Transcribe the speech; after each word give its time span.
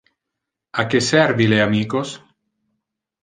A 0.83 0.85
que 0.93 1.01
servi 1.09 1.47
le 1.51 1.61
amicos? 1.65 2.13